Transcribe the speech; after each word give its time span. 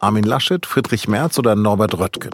Armin 0.00 0.24
Laschet, 0.24 0.64
Friedrich 0.64 1.08
Merz 1.08 1.38
oder 1.38 1.54
Norbert 1.54 1.98
Röttgen. 1.98 2.30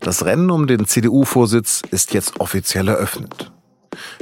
Das 0.00 0.24
Rennen 0.24 0.50
um 0.50 0.66
den 0.66 0.84
CDU-Vorsitz 0.84 1.82
ist 1.92 2.12
jetzt 2.12 2.40
offiziell 2.40 2.88
eröffnet. 2.88 3.52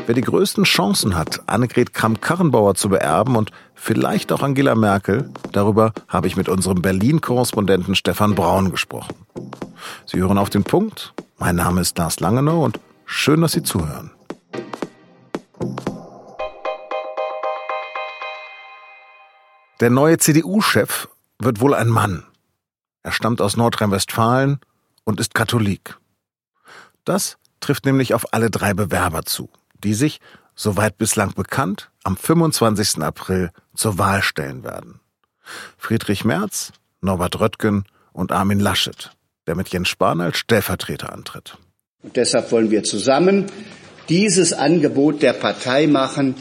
Wer 0.04 0.14
die 0.14 0.21
größten 0.21 0.64
Chancen 0.64 1.16
hat, 1.16 1.41
Annegret 1.46 1.95
Kramp-Karrenbauer 1.95 2.75
zu 2.75 2.91
beerben 2.91 3.36
und 3.36 3.50
vielleicht 3.75 4.30
auch 4.30 4.43
Angela 4.43 4.75
Merkel, 4.75 5.30
darüber 5.52 5.93
habe 6.07 6.27
ich 6.27 6.36
mit 6.36 6.50
unserem 6.50 6.82
Berlin-Korrespondenten 6.82 7.95
Stefan 7.95 8.34
Braun 8.34 8.70
gesprochen. 8.70 9.14
Sie 10.04 10.18
hören 10.18 10.36
auf 10.36 10.50
den 10.50 10.64
Punkt. 10.64 11.14
Mein 11.38 11.56
Name 11.56 11.80
ist 11.80 11.96
Lars 11.96 12.20
Langenau 12.20 12.62
und 12.62 12.79
schön, 13.06 13.40
dass 13.40 13.52
Sie 13.52 13.62
zuhören. 13.62 14.11
Der 19.81 19.89
neue 19.89 20.18
CDU-Chef 20.18 21.08
wird 21.39 21.63
wohl 21.63 21.72
ein 21.72 21.89
Mann. 21.89 22.25
Er 23.03 23.13
stammt 23.13 23.40
aus 23.40 23.57
Nordrhein-Westfalen 23.57 24.61
und 25.04 25.21
ist 25.21 25.35
Katholik. 25.35 25.96
Das 27.04 27.39
trifft 27.61 27.86
nämlich 27.86 28.14
auf 28.14 28.32
alle 28.32 28.50
drei 28.50 28.75
Bewerber 28.75 29.25
zu, 29.25 29.50
die 29.82 29.95
sich, 29.95 30.21
soweit 30.54 30.99
bislang 30.99 31.32
bekannt, 31.35 31.91
am 32.05 32.17
25. 32.17 33.03
April 33.03 33.50
zur 33.75 33.98
Wahl 33.98 34.22
stellen 34.22 34.64
werden. 34.64 35.00
Friedrich 35.78 36.25
Merz, 36.25 36.72
Norbert 37.00 37.41
Röttgen 37.41 37.84
und 38.12 38.33
Armin 38.33 38.61
Laschet, 38.61 39.11
der 39.47 39.56
mit 39.56 39.70
Jens 39.70 39.89
Spahn 39.89 40.20
als 40.20 40.39
Stellvertreter 40.39 41.12
antritt. 41.12 41.56
Und 42.03 42.17
deshalb 42.17 42.53
wollen 42.53 42.70
wir 42.70 42.83
zusammen 42.84 43.47
dieses 44.08 44.53
Angebot 44.53 45.22
der 45.22 45.33
Partei 45.33 45.86
machen. 45.86 46.34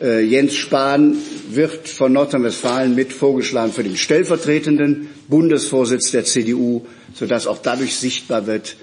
Äh, 0.00 0.22
Jens 0.24 0.54
Spahn 0.54 1.16
wird 1.50 1.88
von 1.88 2.12
Nordrhein-Westfalen 2.12 2.94
mit 2.94 3.12
vorgeschlagen 3.12 3.72
für 3.72 3.82
den 3.82 3.96
stellvertretenden 3.96 5.08
Bundesvorsitz 5.28 6.10
der 6.10 6.24
CDU, 6.24 6.86
sodass 7.14 7.46
auch 7.46 7.58
dadurch 7.58 7.96
sichtbar 7.96 8.46
wird, 8.46 8.76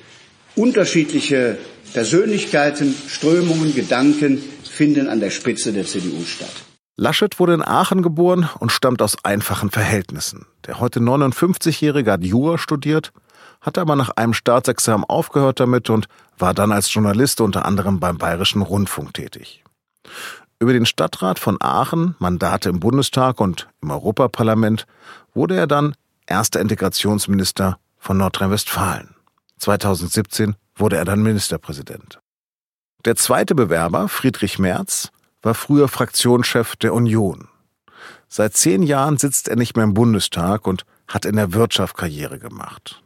unterschiedliche 0.56 1.58
Persönlichkeiten, 1.94 2.94
Strömungen, 3.08 3.74
Gedanken 3.74 4.44
finden 4.64 5.08
an 5.08 5.20
der 5.20 5.32
Spitze 5.32 5.74
der 5.74 5.86
CDU 5.86 6.24
statt. 6.24 6.54
Laschet 6.98 7.40
wurde 7.40 7.54
in 7.54 7.64
Aachen 7.64 8.02
geboren 8.02 8.50
und 8.60 8.72
stammt 8.72 9.02
aus 9.02 9.24
einfachen 9.24 9.70
Verhältnissen. 9.70 10.46
Der 10.66 10.80
heute 10.80 11.00
59-Jährige 11.00 12.12
hat 12.12 12.24
Jura 12.24 12.58
studiert, 12.58 13.12
hatte 13.62 13.82
aber 13.82 13.96
nach 13.96 14.10
einem 14.12 14.34
Staatsexamen 14.34 15.06
aufgehört 15.08 15.60
damit 15.60 15.90
und 15.90 16.08
war 16.38 16.54
dann 16.54 16.72
als 16.72 16.94
Journalist 16.94 17.42
unter 17.42 17.66
anderem 17.66 18.00
beim 18.00 18.18
Bayerischen 18.18 18.62
Rundfunk 18.62 19.14
tätig. 19.14 19.64
Über 20.60 20.74
den 20.74 20.88
Stadtrat 20.88 21.38
von 21.38 21.58
Aachen, 21.62 22.16
Mandate 22.18 22.70
im 22.70 22.80
Bundestag 22.80 23.40
und 23.40 23.70
im 23.82 23.92
Europaparlament 23.92 24.88
wurde 25.36 25.56
er 25.56 25.68
dann 25.68 25.94
erster 26.26 26.60
Integrationsminister 26.60 27.78
von 28.00 28.18
Nordrhein-Westfalen. 28.18 29.14
2017 29.60 30.56
wurde 30.76 30.98
er 30.98 31.06
dann 31.06 31.22
Ministerpräsident. 31.22 32.20
Der 33.06 33.16
zweite 33.16 33.54
Bewerber, 33.54 34.10
Friedrich 34.10 34.58
Merz, 34.58 35.12
war 35.44 35.54
früher 35.54 35.88
Fraktionschef 35.88 36.76
der 36.76 36.96
Union. 36.96 37.48
Seit 38.28 38.56
zehn 38.56 38.82
Jahren 38.82 39.18
sitzt 39.18 39.48
er 39.48 39.56
nicht 39.56 39.76
mehr 39.76 39.86
im 39.86 39.94
Bundestag 39.94 40.66
und 40.66 40.86
hat 41.08 41.26
in 41.26 41.36
der 41.36 41.54
Wirtschaft 41.54 41.96
Karriere 41.96 42.40
gemacht. 42.40 43.04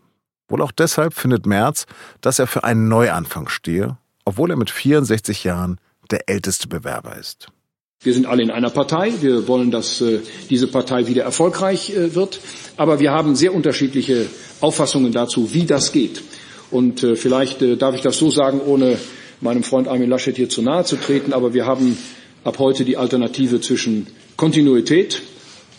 Wohl 0.47 0.61
auch 0.61 0.71
deshalb 0.71 1.13
findet 1.13 1.45
Merz, 1.45 1.85
dass 2.21 2.39
er 2.39 2.47
für 2.47 2.63
einen 2.63 2.87
Neuanfang 2.87 3.49
stehe, 3.49 3.97
obwohl 4.23 4.51
er 4.51 4.57
mit 4.57 4.69
64 4.69 5.43
Jahren 5.43 5.79
der 6.11 6.29
älteste 6.29 6.67
Bewerber 6.67 7.17
ist. 7.17 7.47
Wir 8.03 8.13
sind 8.13 8.25
alle 8.25 8.41
in 8.41 8.49
einer 8.49 8.71
Partei. 8.71 9.13
Wir 9.21 9.47
wollen, 9.47 9.69
dass 9.69 10.01
äh, 10.01 10.21
diese 10.49 10.67
Partei 10.67 11.05
wieder 11.05 11.23
erfolgreich 11.23 11.91
äh, 11.91 12.15
wird. 12.15 12.39
Aber 12.75 12.99
wir 12.99 13.11
haben 13.11 13.35
sehr 13.35 13.53
unterschiedliche 13.53 14.25
Auffassungen 14.59 15.11
dazu, 15.11 15.53
wie 15.53 15.65
das 15.65 15.91
geht. 15.91 16.23
Und 16.71 17.03
äh, 17.03 17.15
vielleicht 17.15 17.61
äh, 17.61 17.77
darf 17.77 17.93
ich 17.93 18.01
das 18.01 18.17
so 18.17 18.31
sagen, 18.31 18.59
ohne 18.59 18.97
meinem 19.39 19.61
Freund 19.61 19.87
Armin 19.87 20.09
Laschet 20.09 20.35
hier 20.35 20.49
zu 20.49 20.63
nahe 20.63 20.83
zu 20.83 20.95
treten. 20.95 21.31
Aber 21.31 21.53
wir 21.53 21.67
haben 21.67 21.95
ab 22.43 22.57
heute 22.57 22.85
die 22.85 22.97
Alternative 22.97 23.61
zwischen 23.61 24.07
Kontinuität 24.35 25.21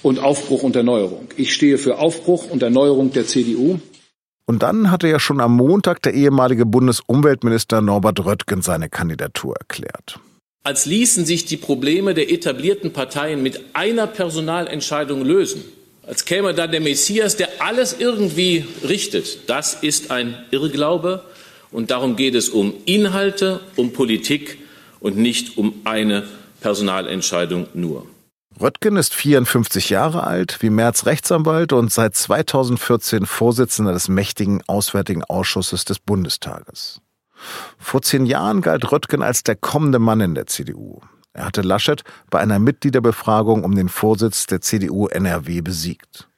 und 0.02 0.20
Aufbruch 0.20 0.62
und 0.62 0.76
Erneuerung. 0.76 1.28
Ich 1.36 1.52
stehe 1.52 1.76
für 1.76 1.98
Aufbruch 1.98 2.48
und 2.48 2.62
Erneuerung 2.62 3.12
der 3.12 3.26
CDU. 3.26 3.80
Und 4.44 4.62
dann 4.62 4.90
hatte 4.90 5.08
ja 5.08 5.18
schon 5.18 5.40
am 5.40 5.56
Montag 5.56 6.02
der 6.02 6.14
ehemalige 6.14 6.66
Bundesumweltminister 6.66 7.80
Norbert 7.80 8.24
Röttgen 8.24 8.62
seine 8.62 8.88
Kandidatur 8.88 9.56
erklärt 9.56 10.20
als 10.64 10.86
ließen 10.86 11.24
sich 11.24 11.44
die 11.44 11.56
Probleme 11.56 12.14
der 12.14 12.30
etablierten 12.30 12.92
Parteien 12.92 13.42
mit 13.42 13.60
einer 13.72 14.06
Personalentscheidung 14.06 15.24
lösen, 15.24 15.64
als 16.06 16.24
käme 16.24 16.54
dann 16.54 16.70
der 16.70 16.80
Messias, 16.80 17.36
der 17.36 17.48
alles 17.58 17.96
irgendwie 17.98 18.64
richtet. 18.86 19.48
Das 19.48 19.74
ist 19.74 20.10
ein 20.10 20.36
Irrglaube 20.50 21.24
und 21.70 21.90
darum 21.90 22.16
geht 22.16 22.34
es 22.34 22.48
um 22.48 22.74
Inhalte, 22.84 23.60
um 23.76 23.92
Politik 23.92 24.58
und 25.00 25.16
nicht 25.16 25.58
um 25.58 25.74
eine 25.84 26.24
Personalentscheidung 26.60 27.66
nur. 27.74 28.06
Röttgen 28.62 28.96
ist 28.96 29.12
54 29.12 29.90
Jahre 29.90 30.24
alt, 30.24 30.62
wie 30.62 30.70
Merz 30.70 31.04
Rechtsanwalt 31.04 31.72
und 31.72 31.92
seit 31.92 32.14
2014 32.14 33.26
Vorsitzender 33.26 33.92
des 33.92 34.08
mächtigen 34.08 34.62
Auswärtigen 34.68 35.24
Ausschusses 35.24 35.84
des 35.84 35.98
Bundestages. 35.98 37.00
Vor 37.76 38.02
zehn 38.02 38.24
Jahren 38.24 38.60
galt 38.60 38.92
Röttgen 38.92 39.20
als 39.20 39.42
der 39.42 39.56
kommende 39.56 39.98
Mann 39.98 40.20
in 40.20 40.36
der 40.36 40.46
CDU. 40.46 41.00
Er 41.32 41.46
hatte 41.46 41.62
Laschet 41.62 42.04
bei 42.30 42.38
einer 42.38 42.60
Mitgliederbefragung 42.60 43.64
um 43.64 43.74
den 43.74 43.88
Vorsitz 43.88 44.46
der 44.46 44.60
CDU 44.60 45.08
NRW 45.08 45.60
besiegt. 45.60 46.28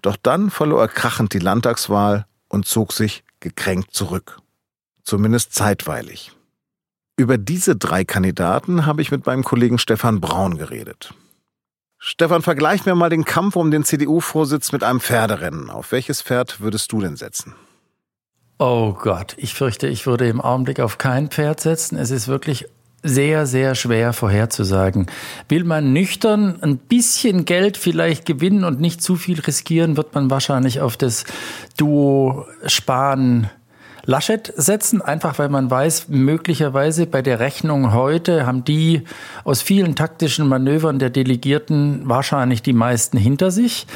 Doch 0.00 0.16
dann 0.16 0.48
verlor 0.48 0.80
er 0.80 0.88
krachend 0.88 1.34
die 1.34 1.40
Landtagswahl 1.40 2.24
und 2.48 2.64
zog 2.64 2.94
sich 2.94 3.22
gekränkt 3.40 3.92
zurück. 3.92 4.38
Zumindest 5.02 5.52
zeitweilig. 5.52 6.32
Über 7.18 7.36
diese 7.36 7.76
drei 7.76 8.06
Kandidaten 8.06 8.86
habe 8.86 9.02
ich 9.02 9.10
mit 9.10 9.26
meinem 9.26 9.44
Kollegen 9.44 9.76
Stefan 9.76 10.22
Braun 10.22 10.56
geredet. 10.56 11.12
Stefan, 12.06 12.42
vergleich 12.42 12.84
mir 12.84 12.94
mal 12.94 13.08
den 13.08 13.24
Kampf 13.24 13.56
um 13.56 13.70
den 13.70 13.82
CDU-Vorsitz 13.82 14.72
mit 14.72 14.84
einem 14.84 15.00
Pferderennen. 15.00 15.70
Auf 15.70 15.90
welches 15.90 16.20
Pferd 16.20 16.60
würdest 16.60 16.92
du 16.92 17.00
denn 17.00 17.16
setzen? 17.16 17.54
Oh 18.58 18.92
Gott, 18.92 19.34
ich 19.38 19.54
fürchte, 19.54 19.86
ich 19.86 20.06
würde 20.06 20.28
im 20.28 20.42
Augenblick 20.42 20.80
auf 20.80 20.98
kein 20.98 21.28
Pferd 21.28 21.60
setzen. 21.60 21.96
Es 21.96 22.10
ist 22.10 22.28
wirklich 22.28 22.66
sehr, 23.02 23.46
sehr 23.46 23.74
schwer 23.74 24.12
vorherzusagen. 24.12 25.06
Will 25.48 25.64
man 25.64 25.94
nüchtern 25.94 26.62
ein 26.62 26.76
bisschen 26.76 27.46
Geld 27.46 27.78
vielleicht 27.78 28.26
gewinnen 28.26 28.64
und 28.64 28.82
nicht 28.82 29.02
zu 29.02 29.16
viel 29.16 29.40
riskieren, 29.40 29.96
wird 29.96 30.14
man 30.14 30.28
wahrscheinlich 30.28 30.82
auf 30.82 30.98
das 30.98 31.24
Duo 31.78 32.44
Sparen 32.66 33.48
Laschet 34.06 34.52
setzen, 34.56 35.00
einfach 35.00 35.38
weil 35.38 35.48
man 35.48 35.70
weiß, 35.70 36.08
möglicherweise 36.08 37.06
bei 37.06 37.22
der 37.22 37.40
Rechnung 37.40 37.92
heute 37.92 38.46
haben 38.46 38.64
die 38.64 39.02
aus 39.44 39.62
vielen 39.62 39.96
taktischen 39.96 40.46
Manövern 40.46 40.98
der 40.98 41.10
Delegierten 41.10 42.02
wahrscheinlich 42.08 42.62
die 42.62 42.72
meisten 42.74 43.16
hinter 43.16 43.50
sich. 43.50 43.86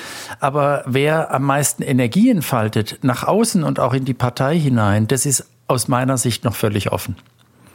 Aber 0.41 0.82
wer 0.86 1.34
am 1.34 1.44
meisten 1.44 1.82
Energie 1.82 2.30
entfaltet, 2.30 2.98
nach 3.02 3.24
außen 3.24 3.62
und 3.62 3.80
auch 3.80 3.92
in 3.92 4.04
die 4.04 4.14
Partei 4.14 4.58
hinein, 4.58 5.08
das 5.08 5.26
ist 5.26 5.46
aus 5.66 5.88
meiner 5.88 6.16
Sicht 6.16 6.44
noch 6.44 6.54
völlig 6.54 6.90
offen. 6.90 7.16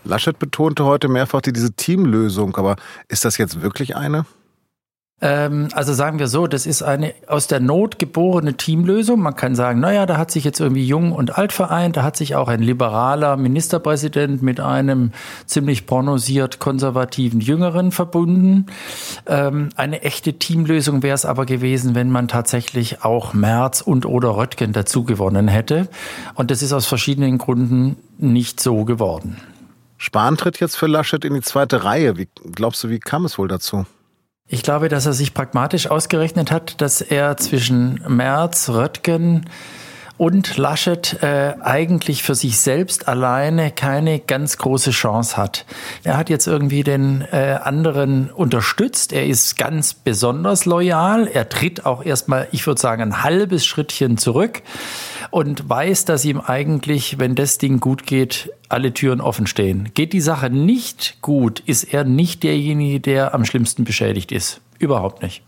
Laschet 0.04 0.38
betonte 0.38 0.86
heute 0.86 1.08
mehrfach 1.08 1.42
diese 1.42 1.74
Teamlösung, 1.74 2.58
aber 2.58 2.76
ist 3.08 3.26
das 3.26 3.38
jetzt 3.38 3.62
wirklich 3.62 3.96
eine? 3.96 4.26
Ähm, 5.22 5.70
also 5.72 5.94
sagen 5.94 6.20
wir 6.20 6.28
so, 6.28 6.48
das 6.48 6.66
ist 6.66 6.84
eine 6.84 7.14
aus 7.28 7.48
der 7.48 7.62
Not 7.62 7.98
geborene 7.98 8.56
Teamlösung. 8.56 9.22
Man 9.22 9.36
kann 9.36 9.56
sagen, 9.56 9.80
naja, 9.80 10.06
da 10.06 10.18
hat 10.18 10.32
sich 10.32 10.44
jetzt 10.44 10.60
irgendwie 10.60 10.86
Jung 10.86 11.14
und 11.14 11.38
Alt 11.38 11.54
vereint, 11.54 11.96
da 11.96 12.04
hat 12.04 12.18
sich 12.18 12.36
auch 12.36 12.50
ein 12.50 12.62
liberaler 12.62 13.38
Ministerpräsident 13.38 14.42
mit 14.44 14.60
einem 14.60 15.12
ziemlich 15.46 15.86
prognosiert 15.86 16.60
konservativen 16.60 17.40
Jüngeren 17.40 17.92
verbunden. 17.92 18.66
Ähm, 19.26 19.70
eine 19.78 20.02
echte 20.02 20.34
Teamlösung 20.34 21.04
wäre 21.04 21.16
es 21.16 21.26
aber 21.26 21.46
gewesen, 21.46 21.96
wenn 21.96 22.10
man 22.10 22.28
tatsächlich 22.28 23.06
auch 23.06 23.34
Merz 23.34 23.80
und 23.80 24.06
oder 24.06 24.36
Röttgen 24.36 24.74
dazu 24.74 25.06
gewonnen 25.06 25.48
hätte. 25.48 25.88
Und 26.36 26.52
das 26.52 26.62
ist 26.62 26.74
aus 26.74 26.86
verschiedenen 26.86 27.38
Gründen 27.38 27.96
nicht 28.18 28.60
so 28.60 28.84
geworden. 28.84 29.38
Spahn 29.98 30.36
tritt 30.36 30.60
jetzt 30.60 30.76
für 30.76 30.88
Laschet 30.88 31.24
in 31.24 31.34
die 31.34 31.42
zweite 31.42 31.86
Reihe. 31.86 32.18
Wie 32.18 32.28
glaubst 32.52 32.84
du, 32.84 32.90
wie 32.90 33.00
kam 33.00 33.24
es 33.24 33.38
wohl 33.38 33.48
dazu? 33.48 33.86
Ich 34.54 34.62
glaube, 34.62 34.88
dass 34.88 35.08
er 35.08 35.14
sich 35.14 35.34
pragmatisch 35.34 35.88
ausgerechnet 35.88 36.52
hat, 36.52 36.80
dass 36.80 37.02
er 37.02 37.38
zwischen 37.38 38.00
Merz, 38.08 38.70
Röttgen 38.70 39.48
und 40.18 40.58
Laschet 40.58 41.24
äh, 41.24 41.56
eigentlich 41.60 42.22
für 42.22 42.36
sich 42.36 42.60
selbst 42.60 43.08
alleine 43.08 43.72
keine 43.72 44.20
ganz 44.20 44.60
große 44.60 44.92
Chance 44.92 45.38
hat. 45.38 45.66
Er 46.04 46.18
hat 46.18 46.30
jetzt 46.30 46.46
irgendwie 46.46 46.84
den 46.84 47.26
äh, 47.32 47.58
anderen 47.64 48.30
unterstützt. 48.30 49.12
Er 49.12 49.26
ist 49.26 49.58
ganz 49.58 49.96
besonders 49.96 50.66
loyal. 50.66 51.26
Er 51.26 51.50
tritt 51.50 51.88
auch 51.88 52.06
erstmal, 52.06 52.48
ich 52.52 52.68
würde 52.68 52.80
sagen, 52.80 53.02
ein 53.02 53.24
halbes 53.24 53.66
Schrittchen 53.66 54.20
zurück 54.20 54.62
und 55.34 55.68
weiß, 55.68 56.06
dass 56.06 56.26
ihm 56.26 56.40
eigentlich, 56.40 57.18
wenn 57.18 57.34
das 57.34 57.58
Ding 57.58 57.80
gut 57.80 58.06
geht, 58.06 58.52
alle 58.70 58.94
Türen 58.94 59.20
offen 59.20 59.48
stehen. 59.48 59.90
Geht 59.96 60.14
die 60.14 60.22
Sache 60.22 60.52
nicht 60.52 61.24
gut, 61.24 61.60
ist 61.62 61.86
er 61.86 62.04
nicht 62.04 62.44
derjenige, 62.44 63.00
der 63.00 63.34
am 63.34 63.44
schlimmsten 63.44 63.84
beschädigt 63.84 64.32
ist. 64.32 64.62
Überhaupt 64.78 65.24
nicht. 65.24 65.42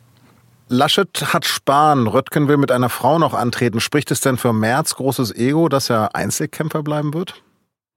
Laschet 0.70 1.32
hat 1.32 1.46
Spahn, 1.46 2.08
Röttgen 2.08 2.48
will 2.48 2.58
mit 2.58 2.72
einer 2.72 2.90
Frau 2.90 3.20
noch 3.20 3.36
antreten. 3.36 3.80
Spricht 3.80 4.10
es 4.10 4.22
denn 4.22 4.38
für 4.38 4.54
Merz 4.54 4.96
großes 4.96 5.36
Ego, 5.36 5.70
dass 5.70 5.92
er 5.92 6.16
Einzelkämpfer 6.16 6.82
bleiben 6.82 7.14
wird? 7.14 7.36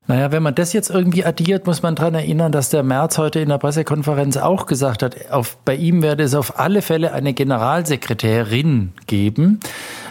Naja, 0.09 0.31
wenn 0.31 0.43
man 0.43 0.55
das 0.55 0.75
jetzt 0.75 0.91
irgendwie 0.91 1.25
addiert, 1.25 1.67
muss 1.67 1.83
man 1.83 1.95
daran 1.95 2.15
erinnern, 2.15 2.53
dass 2.53 2.69
der 2.69 2.83
März 2.83 3.17
heute 3.17 3.41
in 3.41 3.49
der 3.49 3.59
Pressekonferenz 3.59 4.37
auch 4.37 4.67
gesagt 4.67 5.03
hat, 5.03 5.31
auf, 5.31 5.57
bei 5.65 5.75
ihm 5.75 6.03
werde 6.03 6.25
es 6.25 6.35
auf 6.35 6.59
alle 6.59 6.83
Fälle 6.83 7.13
eine 7.13 7.33
Generalsekretärin 7.33 8.93
geben. 9.07 9.61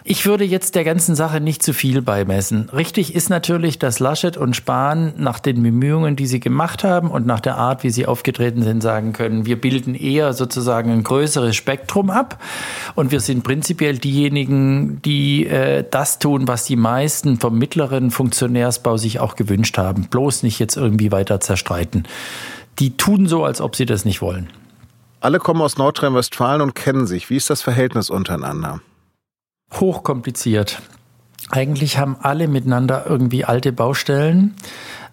Ich 0.10 0.26
würde 0.26 0.46
jetzt 0.46 0.76
der 0.76 0.86
ganzen 0.86 1.16
Sache 1.16 1.42
nicht 1.42 1.62
zu 1.62 1.74
viel 1.74 2.02
beimessen. 2.02 2.70
Richtig 2.70 3.14
ist 3.14 3.30
natürlich, 3.30 3.78
dass 3.78 4.00
Laschet 4.00 4.38
und 4.38 4.56
Spahn 4.56 5.12
nach 5.18 5.40
den 5.40 5.62
Bemühungen, 5.62 6.16
die 6.16 6.28
sie 6.28 6.40
gemacht 6.40 6.86
haben 6.86 7.12
und 7.12 7.26
nach 7.26 7.42
der 7.42 7.58
Art, 7.58 7.84
wie 7.84 7.90
sie 7.90 8.06
aufgetreten 8.06 8.64
sind, 8.64 8.82
sagen 8.82 9.12
können, 9.12 9.46
wir 9.46 9.60
bilden 9.60 9.96
eher 9.96 10.32
sozusagen 10.32 10.92
ein 10.92 11.04
größeres 11.04 11.58
Spektrum 11.58 12.10
ab 12.10 12.42
und 12.96 13.12
wir 13.12 13.20
sind 13.20 13.44
prinzipiell 13.44 13.98
diejenigen, 13.98 15.02
die 15.02 15.46
äh, 15.46 15.84
das 15.92 16.20
tun, 16.20 16.48
was 16.48 16.64
die 16.64 16.78
meisten 16.78 17.38
vom 17.38 17.58
mittleren 17.58 18.10
Funktionärsbau 18.10 18.96
sich 18.96 19.20
auch 19.20 19.36
gewünscht 19.36 19.78
haben. 19.78 20.08
Bloß 20.10 20.42
nicht 20.44 20.58
jetzt 20.58 20.78
irgendwie 20.78 21.12
weiter 21.12 21.42
zerstreiten. 21.42 22.08
Die 22.80 22.96
tun 22.96 23.28
so, 23.28 23.44
als 23.44 23.60
ob 23.60 23.76
sie 23.76 23.86
das 23.86 24.06
nicht 24.06 24.22
wollen. 24.22 24.48
Alle 25.20 25.40
kommen 25.40 25.62
aus 25.62 25.78
Nordrhein-Westfalen 25.78 26.62
und 26.62 26.76
kennen 26.76 27.08
sich. 27.08 27.30
Wie 27.30 27.36
ist 27.36 27.50
das 27.50 27.62
Verhältnis 27.62 28.10
untereinander? 28.10 28.80
Hochkompliziert. 29.74 30.82
Eigentlich 31.50 31.98
haben 31.98 32.18
alle 32.20 32.48
miteinander 32.48 33.06
irgendwie 33.08 33.46
alte 33.46 33.72
Baustellen. 33.72 34.56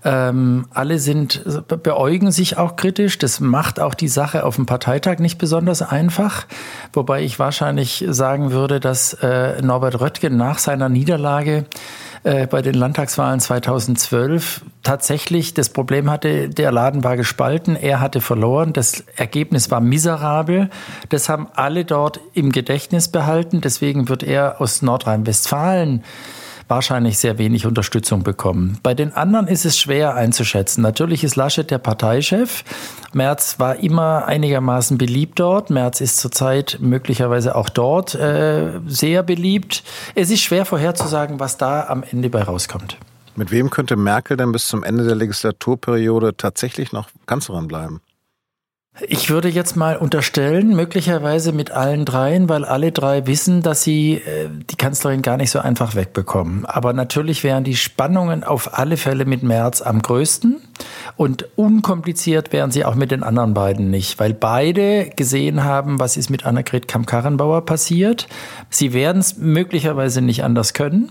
Ähm, 0.04 0.66
alle 0.72 0.98
sind, 0.98 1.42
beäugen 1.82 2.30
sich 2.30 2.58
auch 2.58 2.76
kritisch. 2.76 3.18
Das 3.18 3.40
macht 3.40 3.80
auch 3.80 3.94
die 3.94 4.08
Sache 4.08 4.44
auf 4.44 4.56
dem 4.56 4.66
Parteitag 4.66 5.18
nicht 5.18 5.38
besonders 5.38 5.80
einfach. 5.80 6.46
Wobei 6.92 7.22
ich 7.22 7.38
wahrscheinlich 7.38 8.04
sagen 8.08 8.52
würde, 8.52 8.80
dass 8.80 9.14
äh, 9.14 9.62
Norbert 9.62 10.00
Röttgen 10.00 10.36
nach 10.36 10.58
seiner 10.58 10.90
Niederlage 10.90 11.64
äh, 12.22 12.46
bei 12.46 12.60
den 12.60 12.74
Landtagswahlen 12.74 13.40
2012 13.40 14.62
tatsächlich 14.82 15.54
das 15.54 15.70
Problem 15.70 16.10
hatte, 16.10 16.48
der 16.48 16.72
Laden 16.72 17.02
war 17.02 17.16
gespalten, 17.16 17.76
er 17.76 18.00
hatte 18.00 18.20
verloren, 18.20 18.72
das 18.72 19.04
Ergebnis 19.16 19.70
war 19.70 19.80
miserabel. 19.80 20.70
Das 21.08 21.28
haben 21.28 21.48
alle 21.54 21.84
dort 21.84 22.20
im 22.32 22.52
Gedächtnis 22.52 23.08
behalten. 23.08 23.60
Deswegen 23.60 24.08
wird 24.08 24.22
er 24.22 24.60
aus 24.60 24.82
Nordrhein-Westfalen 24.82 26.02
wahrscheinlich 26.68 27.18
sehr 27.18 27.38
wenig 27.38 27.66
Unterstützung 27.66 28.22
bekommen. 28.22 28.78
Bei 28.82 28.94
den 28.94 29.12
anderen 29.12 29.46
ist 29.46 29.64
es 29.64 29.78
schwer 29.78 30.14
einzuschätzen. 30.14 30.82
Natürlich 30.82 31.24
ist 31.24 31.36
Laschet 31.36 31.70
der 31.70 31.78
Parteichef. 31.78 32.64
Merz 33.12 33.58
war 33.58 33.76
immer 33.76 34.26
einigermaßen 34.26 34.98
beliebt 34.98 35.40
dort. 35.40 35.70
Merz 35.70 36.00
ist 36.00 36.18
zurzeit 36.18 36.78
möglicherweise 36.80 37.54
auch 37.54 37.68
dort 37.68 38.14
äh, 38.14 38.80
sehr 38.86 39.22
beliebt. 39.22 39.84
Es 40.14 40.30
ist 40.30 40.42
schwer 40.42 40.64
vorherzusagen, 40.64 41.40
was 41.40 41.56
da 41.56 41.86
am 41.86 42.02
Ende 42.02 42.30
bei 42.30 42.42
rauskommt. 42.42 42.96
Mit 43.36 43.50
wem 43.50 43.70
könnte 43.70 43.96
Merkel 43.96 44.36
denn 44.36 44.52
bis 44.52 44.68
zum 44.68 44.84
Ende 44.84 45.04
der 45.04 45.16
Legislaturperiode 45.16 46.36
tatsächlich 46.36 46.92
noch 46.92 47.08
Kanzlerin 47.26 47.66
bleiben? 47.66 48.00
Ich 49.00 49.28
würde 49.28 49.48
jetzt 49.48 49.74
mal 49.74 49.96
unterstellen, 49.96 50.76
möglicherweise 50.76 51.50
mit 51.50 51.72
allen 51.72 52.04
dreien, 52.04 52.48
weil 52.48 52.64
alle 52.64 52.92
drei 52.92 53.26
wissen, 53.26 53.60
dass 53.60 53.82
sie 53.82 54.18
äh, 54.18 54.48
die 54.70 54.76
Kanzlerin 54.76 55.20
gar 55.20 55.36
nicht 55.36 55.50
so 55.50 55.58
einfach 55.58 55.96
wegbekommen. 55.96 56.64
Aber 56.64 56.92
natürlich 56.92 57.42
wären 57.42 57.64
die 57.64 57.74
Spannungen 57.74 58.44
auf 58.44 58.78
alle 58.78 58.96
Fälle 58.96 59.24
mit 59.24 59.42
Merz 59.42 59.82
am 59.82 60.00
größten 60.00 60.60
und 61.16 61.48
unkompliziert 61.56 62.52
wären 62.52 62.70
sie 62.70 62.84
auch 62.84 62.94
mit 62.94 63.10
den 63.10 63.24
anderen 63.24 63.52
beiden 63.52 63.90
nicht, 63.90 64.20
weil 64.20 64.32
beide 64.32 65.10
gesehen 65.16 65.64
haben, 65.64 65.98
was 65.98 66.16
ist 66.16 66.30
mit 66.30 66.46
Annegret 66.46 66.86
Kamm-Karrenbauer 66.86 67.66
passiert. 67.66 68.28
Sie 68.70 68.92
werden 68.92 69.18
es 69.18 69.38
möglicherweise 69.38 70.20
nicht 70.20 70.44
anders 70.44 70.72
können, 70.72 71.10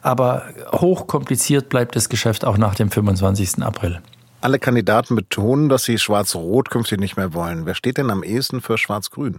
aber 0.00 0.42
hochkompliziert 0.72 1.68
bleibt 1.68 1.94
das 1.94 2.08
Geschäft 2.08 2.44
auch 2.44 2.58
nach 2.58 2.74
dem 2.74 2.90
25. 2.90 3.62
April. 3.62 4.00
Alle 4.42 4.58
Kandidaten 4.58 5.14
betonen, 5.14 5.68
dass 5.68 5.84
sie 5.84 5.98
Schwarz-Rot 5.98 6.68
künftig 6.68 6.98
nicht 6.98 7.16
mehr 7.16 7.32
wollen. 7.32 7.64
Wer 7.64 7.76
steht 7.76 7.96
denn 7.96 8.10
am 8.10 8.24
ehesten 8.24 8.60
für 8.60 8.76
Schwarz-Grün? 8.76 9.38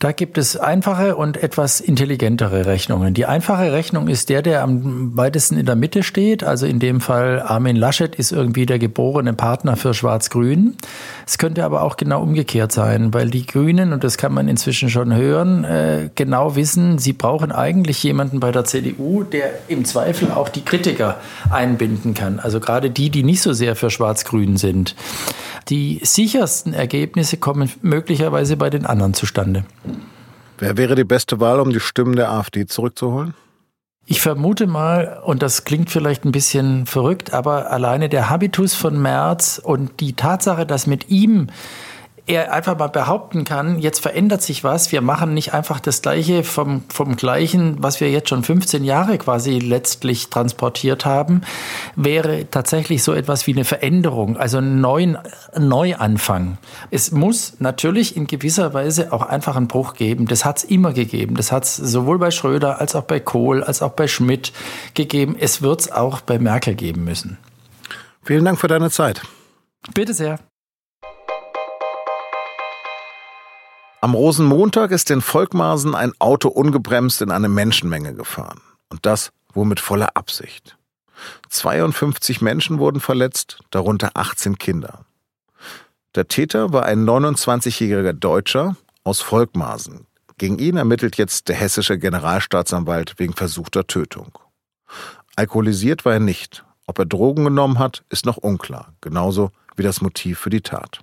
Da 0.00 0.10
gibt 0.10 0.38
es 0.38 0.56
einfache 0.56 1.14
und 1.14 1.40
etwas 1.40 1.80
intelligentere 1.80 2.66
Rechnungen. 2.66 3.14
Die 3.14 3.26
einfache 3.26 3.72
Rechnung 3.72 4.08
ist 4.08 4.28
der, 4.28 4.42
der 4.42 4.62
am 4.62 5.16
weitesten 5.16 5.56
in 5.56 5.66
der 5.66 5.76
Mitte 5.76 6.02
steht. 6.02 6.42
Also 6.42 6.66
in 6.66 6.80
dem 6.80 7.00
Fall 7.00 7.40
Armin 7.40 7.76
Laschet 7.76 8.12
ist 8.16 8.32
irgendwie 8.32 8.66
der 8.66 8.80
geborene 8.80 9.34
Partner 9.34 9.76
für 9.76 9.94
Schwarz-Grün. 9.94 10.76
Es 11.28 11.38
könnte 11.38 11.64
aber 11.64 11.82
auch 11.82 11.96
genau 11.96 12.22
umgekehrt 12.22 12.72
sein, 12.72 13.14
weil 13.14 13.30
die 13.30 13.46
Grünen, 13.46 13.92
und 13.92 14.02
das 14.02 14.18
kann 14.18 14.34
man 14.34 14.48
inzwischen 14.48 14.90
schon 14.90 15.14
hören, 15.14 15.62
äh, 15.62 16.10
genau 16.16 16.56
wissen, 16.56 16.98
sie 16.98 17.12
brauchen 17.12 17.52
eigentlich 17.52 18.02
jemanden 18.02 18.40
bei 18.40 18.50
der 18.50 18.64
CDU, 18.64 19.22
der 19.22 19.52
im 19.68 19.84
Zweifel 19.84 20.32
auch 20.32 20.48
die 20.48 20.64
Kritiker 20.64 21.18
einbinden 21.50 22.14
kann. 22.14 22.40
Also 22.40 22.58
gerade 22.58 22.90
die, 22.90 23.10
die 23.10 23.22
nicht 23.22 23.42
so 23.42 23.52
sehr 23.52 23.76
für 23.76 23.90
Schwarz-Grün 23.90 24.56
sind. 24.56 24.96
Die 25.68 26.00
sichersten 26.02 26.74
Ergebnisse 26.74 27.38
kommen 27.38 27.72
möglicherweise 27.80 28.56
bei 28.56 28.68
den 28.68 28.84
anderen 28.84 29.14
zustande. 29.14 29.64
Wer 30.58 30.76
wäre 30.76 30.94
die 30.94 31.04
beste 31.04 31.40
Wahl, 31.40 31.60
um 31.60 31.70
die 31.70 31.80
Stimmen 31.80 32.16
der 32.16 32.30
AfD 32.30 32.66
zurückzuholen? 32.66 33.34
Ich 34.06 34.20
vermute 34.20 34.66
mal, 34.66 35.22
und 35.24 35.42
das 35.42 35.64
klingt 35.64 35.90
vielleicht 35.90 36.24
ein 36.24 36.32
bisschen 36.32 36.84
verrückt, 36.84 37.32
aber 37.32 37.70
alleine 37.70 38.10
der 38.10 38.28
Habitus 38.28 38.74
von 38.74 39.00
Merz 39.00 39.60
und 39.62 40.00
die 40.00 40.12
Tatsache, 40.12 40.66
dass 40.66 40.86
mit 40.86 41.08
ihm 41.08 41.48
er 42.26 42.52
einfach 42.52 42.78
mal 42.78 42.88
behaupten 42.88 43.44
kann, 43.44 43.78
jetzt 43.78 44.00
verändert 44.00 44.40
sich 44.40 44.64
was, 44.64 44.92
wir 44.92 45.02
machen 45.02 45.34
nicht 45.34 45.52
einfach 45.52 45.78
das 45.78 46.00
Gleiche 46.00 46.42
vom, 46.42 46.82
vom 46.88 47.16
Gleichen, 47.16 47.82
was 47.82 48.00
wir 48.00 48.10
jetzt 48.10 48.30
schon 48.30 48.42
15 48.42 48.82
Jahre 48.82 49.18
quasi 49.18 49.58
letztlich 49.58 50.30
transportiert 50.30 51.04
haben, 51.04 51.42
wäre 51.96 52.48
tatsächlich 52.50 53.02
so 53.02 53.12
etwas 53.12 53.46
wie 53.46 53.52
eine 53.52 53.64
Veränderung, 53.64 54.38
also 54.38 54.58
ein 54.58 54.80
neuen 54.80 55.18
Neuanfang. 55.58 56.56
Es 56.90 57.10
muss 57.12 57.56
natürlich 57.58 58.16
in 58.16 58.26
gewisser 58.26 58.72
Weise 58.72 59.12
auch 59.12 59.22
einfach 59.22 59.56
einen 59.56 59.68
Bruch 59.68 59.92
geben. 59.94 60.26
Das 60.26 60.46
hat 60.46 60.58
es 60.58 60.64
immer 60.64 60.92
gegeben. 60.92 61.34
Das 61.34 61.52
hat 61.52 61.64
es 61.64 61.76
sowohl 61.76 62.18
bei 62.18 62.30
Schröder 62.30 62.80
als 62.80 62.94
auch 62.94 63.04
bei 63.04 63.20
Kohl 63.20 63.62
als 63.62 63.82
auch 63.82 63.92
bei 63.92 64.08
Schmidt 64.08 64.52
gegeben. 64.94 65.36
Es 65.38 65.60
wird 65.60 65.82
es 65.82 65.92
auch 65.92 66.22
bei 66.22 66.38
Merkel 66.38 66.74
geben 66.74 67.04
müssen. 67.04 67.38
Vielen 68.22 68.44
Dank 68.44 68.58
für 68.58 68.68
deine 68.68 68.90
Zeit. 68.90 69.22
Bitte 69.92 70.14
sehr. 70.14 70.38
Am 74.04 74.12
Rosenmontag 74.12 74.90
ist 74.90 75.10
in 75.10 75.22
Volkmarsen 75.22 75.94
ein 75.94 76.12
Auto 76.18 76.50
ungebremst 76.50 77.22
in 77.22 77.30
eine 77.30 77.48
Menschenmenge 77.48 78.12
gefahren. 78.12 78.60
Und 78.90 79.06
das 79.06 79.32
wohl 79.54 79.64
mit 79.64 79.80
voller 79.80 80.14
Absicht. 80.14 80.76
52 81.48 82.42
Menschen 82.42 82.78
wurden 82.78 83.00
verletzt, 83.00 83.60
darunter 83.70 84.10
18 84.12 84.58
Kinder. 84.58 85.06
Der 86.14 86.28
Täter 86.28 86.70
war 86.70 86.84
ein 86.84 87.06
29-jähriger 87.06 88.12
Deutscher 88.12 88.76
aus 89.04 89.22
Volkmarsen. 89.22 90.06
Gegen 90.36 90.58
ihn 90.58 90.76
ermittelt 90.76 91.16
jetzt 91.16 91.48
der 91.48 91.56
hessische 91.56 91.98
Generalstaatsanwalt 91.98 93.14
wegen 93.16 93.32
versuchter 93.32 93.86
Tötung. 93.86 94.38
Alkoholisiert 95.34 96.04
war 96.04 96.12
er 96.12 96.20
nicht. 96.20 96.62
Ob 96.86 96.98
er 96.98 97.06
Drogen 97.06 97.44
genommen 97.44 97.78
hat, 97.78 98.04
ist 98.10 98.26
noch 98.26 98.36
unklar, 98.36 98.92
genauso 99.00 99.50
wie 99.76 99.82
das 99.82 100.02
Motiv 100.02 100.40
für 100.40 100.50
die 100.50 100.60
Tat. 100.60 101.00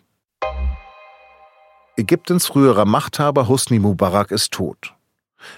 Ägyptens 1.98 2.48
früherer 2.48 2.86
Machthaber 2.86 3.50
Husni 3.50 3.80
Mubarak 3.80 4.32
ist 4.32 4.54
tot. 4.54 4.94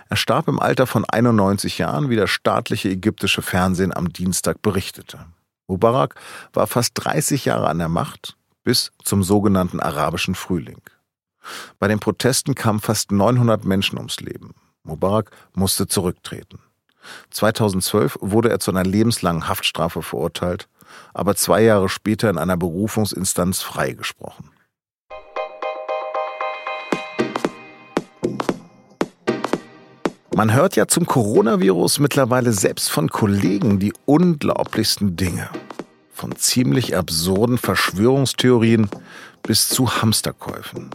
Er 0.10 0.16
starb 0.16 0.48
im 0.48 0.60
Alter 0.60 0.88
von 0.88 1.06
91 1.06 1.78
Jahren, 1.78 2.10
wie 2.10 2.16
das 2.16 2.32
staatliche 2.32 2.90
ägyptische 2.90 3.42
Fernsehen 3.42 3.96
am 3.96 4.12
Dienstag 4.12 4.62
berichtete. 4.62 5.20
Mubarak 5.68 6.16
war 6.52 6.66
fast 6.66 6.94
30 6.96 7.46
Jahre 7.46 7.68
an 7.68 7.78
der 7.78 7.90
Macht, 7.90 8.36
bis 8.64 8.92
zum 9.04 9.24
sogenannten 9.24 9.80
arabischen 9.80 10.34
Frühling. 10.34 10.82
Bei 11.78 11.88
den 11.88 12.00
Protesten 12.00 12.56
kamen 12.56 12.80
fast 12.80 13.12
900 13.12 13.66
Menschen 13.66 13.98
ums 13.98 14.20
Leben. 14.20 14.56
Mubarak 14.84 15.32
musste 15.54 15.88
zurücktreten. 15.88 16.60
2012 17.30 18.18
wurde 18.22 18.50
er 18.50 18.60
zu 18.60 18.72
einer 18.72 18.84
lebenslangen 18.84 19.48
Haftstrafe 19.48 20.02
verurteilt, 20.02 20.68
aber 21.14 21.36
zwei 21.36 21.62
Jahre 21.62 21.90
später 21.90 22.30
in 22.30 22.38
einer 22.38 22.58
Berufungsinstanz 22.58 23.62
freigesprochen. 23.62 24.53
Man 30.36 30.52
hört 30.52 30.76
ja 30.76 30.88
zum 30.88 31.06
Coronavirus 31.06 32.00
mittlerweile 32.00 32.54
selbst 32.54 32.90
von 32.90 33.08
Kollegen 33.08 33.78
die 33.78 33.94
unglaublichsten 34.06 35.16
Dinge. 35.16 35.48
Von 36.12 36.36
ziemlich 36.36 36.98
absurden 36.98 37.60
Verschwörungstheorien 37.60 38.90
bis 39.44 39.70
zu 39.70 40.02
Hamsterkäufen. 40.02 40.90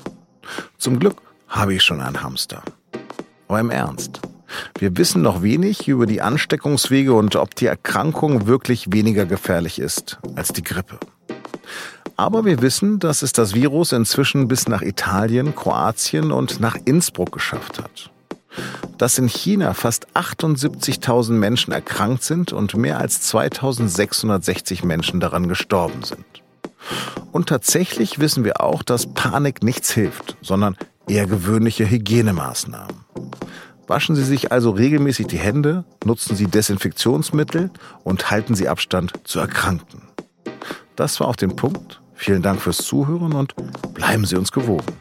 Zum 0.76 0.98
Glück 0.98 1.22
habe 1.46 1.74
ich 1.74 1.84
schon 1.84 2.00
einen 2.00 2.20
Hamster. 2.20 2.62
Aber 3.46 3.60
im 3.60 3.70
Ernst. 3.70 4.20
Wir 4.76 4.96
wissen 4.96 5.22
noch 5.22 5.40
wenig 5.40 5.86
über 5.86 6.06
die 6.06 6.20
Ansteckungswege 6.20 7.12
und 7.12 7.36
ob 7.36 7.54
die 7.54 7.66
Erkrankung 7.66 8.48
wirklich 8.48 8.92
weniger 8.92 9.24
gefährlich 9.24 9.78
ist 9.78 10.18
als 10.34 10.48
die 10.48 10.64
Grippe. 10.64 10.98
Aber 12.16 12.44
wir 12.44 12.60
wissen, 12.60 12.98
dass 12.98 13.22
es 13.22 13.32
das 13.32 13.54
Virus 13.54 13.92
inzwischen 13.92 14.48
bis 14.48 14.66
nach 14.66 14.82
Italien, 14.82 15.54
Kroatien 15.54 16.32
und 16.32 16.58
nach 16.58 16.76
Innsbruck 16.84 17.30
geschafft 17.30 17.78
hat. 17.78 18.10
Dass 18.98 19.16
in 19.18 19.28
China 19.28 19.74
fast 19.74 20.08
78.000 20.14 21.32
Menschen 21.32 21.72
erkrankt 21.72 22.24
sind 22.24 22.52
und 22.52 22.76
mehr 22.76 22.98
als 22.98 23.32
2.660 23.32 24.84
Menschen 24.84 25.20
daran 25.20 25.48
gestorben 25.48 26.02
sind. 26.02 26.26
Und 27.32 27.48
tatsächlich 27.48 28.18
wissen 28.18 28.44
wir 28.44 28.60
auch, 28.60 28.82
dass 28.82 29.06
Panik 29.06 29.62
nichts 29.62 29.90
hilft, 29.90 30.36
sondern 30.42 30.76
eher 31.06 31.26
gewöhnliche 31.26 31.88
Hygienemaßnahmen. 31.88 32.96
Waschen 33.86 34.16
Sie 34.16 34.24
sich 34.24 34.52
also 34.52 34.70
regelmäßig 34.70 35.28
die 35.28 35.38
Hände, 35.38 35.84
nutzen 36.04 36.36
Sie 36.36 36.46
Desinfektionsmittel 36.46 37.70
und 38.04 38.30
halten 38.30 38.54
Sie 38.54 38.68
Abstand 38.68 39.12
zu 39.24 39.38
Erkrankten. 39.38 40.02
Das 40.96 41.20
war 41.20 41.28
auf 41.28 41.36
den 41.36 41.56
Punkt. 41.56 42.02
Vielen 42.14 42.42
Dank 42.42 42.60
fürs 42.60 42.78
Zuhören 42.78 43.32
und 43.32 43.54
bleiben 43.94 44.26
Sie 44.26 44.36
uns 44.36 44.52
gewogen. 44.52 44.96